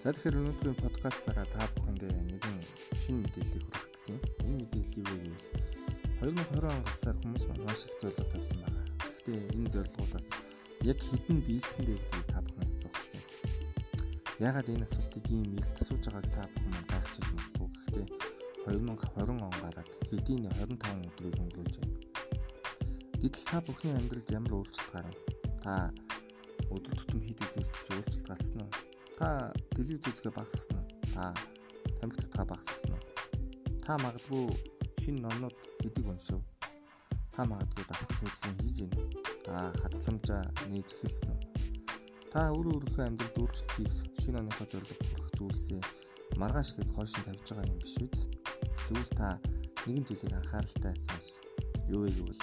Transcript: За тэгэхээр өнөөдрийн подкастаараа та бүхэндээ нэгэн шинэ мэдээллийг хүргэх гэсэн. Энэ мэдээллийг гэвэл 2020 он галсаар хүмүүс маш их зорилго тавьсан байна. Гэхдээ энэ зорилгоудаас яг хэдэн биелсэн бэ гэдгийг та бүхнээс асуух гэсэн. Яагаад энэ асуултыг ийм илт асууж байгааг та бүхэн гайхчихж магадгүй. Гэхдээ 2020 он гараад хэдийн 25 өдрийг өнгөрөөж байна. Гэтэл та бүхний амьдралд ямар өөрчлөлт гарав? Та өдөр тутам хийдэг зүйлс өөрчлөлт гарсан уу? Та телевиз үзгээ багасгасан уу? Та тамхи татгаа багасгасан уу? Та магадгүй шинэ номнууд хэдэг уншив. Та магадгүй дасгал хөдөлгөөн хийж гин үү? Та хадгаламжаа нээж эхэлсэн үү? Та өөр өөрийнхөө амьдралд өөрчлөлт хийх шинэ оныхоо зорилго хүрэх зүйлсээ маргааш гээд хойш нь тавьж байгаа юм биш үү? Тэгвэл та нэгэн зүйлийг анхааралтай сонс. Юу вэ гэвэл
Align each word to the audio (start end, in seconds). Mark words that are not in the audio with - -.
За 0.00 0.16
тэгэхээр 0.16 0.40
өнөөдрийн 0.40 0.80
подкастаараа 0.80 1.44
та 1.52 1.68
бүхэндээ 1.76 2.08
нэгэн 2.08 2.56
шинэ 2.96 3.20
мэдээллийг 3.20 3.68
хүргэх 3.68 3.92
гэсэн. 3.92 4.16
Энэ 4.48 4.56
мэдээллийг 4.64 5.04
гэвэл 5.12 5.36
2020 6.24 6.72
он 6.72 6.80
галсаар 6.88 7.16
хүмүүс 7.20 7.44
маш 7.60 7.84
их 7.84 8.00
зорилго 8.00 8.24
тавьсан 8.32 8.64
байна. 8.64 8.80
Гэхдээ 8.96 9.60
энэ 9.60 9.68
зорилгоудаас 9.68 10.28
яг 10.88 10.98
хэдэн 11.04 11.44
биелсэн 11.44 11.84
бэ 11.84 12.00
гэдгийг 12.00 12.26
та 12.32 12.40
бүхнээс 12.40 12.72
асуух 12.80 12.96
гэсэн. 12.96 13.22
Яагаад 14.40 14.72
энэ 14.72 14.88
асуултыг 14.88 15.24
ийм 15.28 15.52
илт 15.52 15.76
асууж 15.76 16.04
байгааг 16.08 16.28
та 16.32 16.42
бүхэн 16.48 16.84
гайхчихж 16.88 17.28
магадгүй. 17.36 17.68
Гэхдээ 17.68 18.06
2020 18.72 19.36
он 19.36 19.52
гараад 19.60 19.90
хэдийн 20.08 20.48
25 20.48 21.12
өдрийг 21.12 21.36
өнгөрөөж 21.44 21.74
байна. 21.76 21.96
Гэтэл 23.20 23.44
та 23.52 23.60
бүхний 23.60 23.92
амьдралд 23.92 24.32
ямар 24.32 24.64
өөрчлөлт 24.64 24.92
гарав? 24.96 25.16
Та 25.60 25.92
өдөр 26.72 26.96
тутам 26.96 27.20
хийдэг 27.20 27.52
зүйлс 27.52 27.84
өөрчлөлт 27.92 28.24
гарсан 28.24 28.64
уу? 28.64 28.89
Та 29.20 29.52
телевиз 29.76 30.00
үзгээ 30.08 30.32
багасгасан 30.32 30.80
уу? 30.80 30.88
Та 31.12 31.36
тамхи 32.00 32.24
татгаа 32.24 32.48
багасгасан 32.48 32.96
уу? 32.96 33.04
Та 33.84 34.00
магадгүй 34.00 34.48
шинэ 34.96 35.20
номнууд 35.20 35.52
хэдэг 35.84 36.08
уншив. 36.08 36.40
Та 37.28 37.44
магадгүй 37.44 37.84
дасгал 37.84 38.16
хөдөлгөөн 38.16 38.56
хийж 38.64 38.76
гин 38.80 38.92
үү? 38.96 39.08
Та 39.44 39.76
хадгаламжаа 39.84 40.42
нээж 40.72 40.88
эхэлсэн 40.96 41.36
үү? 41.36 41.40
Та 42.32 42.48
өөр 42.48 42.80
өөрийнхөө 42.80 43.04
амьдралд 43.12 43.36
өөрчлөлт 43.44 43.72
хийх 43.76 43.94
шинэ 44.24 44.40
оныхоо 44.40 44.66
зорилго 44.72 45.04
хүрэх 45.04 45.28
зүйлсээ 45.36 45.82
маргааш 46.40 46.68
гээд 46.80 46.90
хойш 46.96 47.12
нь 47.12 47.26
тавьж 47.28 47.44
байгаа 47.44 47.68
юм 47.68 47.80
биш 47.84 47.96
үү? 48.00 48.08
Тэгвэл 48.88 49.12
та 49.20 49.36
нэгэн 49.84 50.04
зүйлийг 50.08 50.32
анхааралтай 50.32 50.96
сонс. 50.96 51.28
Юу 51.92 52.08
вэ 52.08 52.16
гэвэл 52.16 52.40